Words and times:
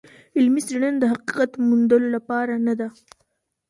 علمي 0.37 0.61
څېړنه 0.67 0.97
د 1.01 1.03
حقیقت 1.13 1.51
موندلو 1.67 2.07
لپاره 2.15 2.53
نده. 2.67 2.87